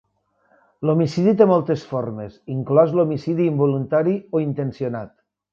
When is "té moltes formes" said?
1.41-2.39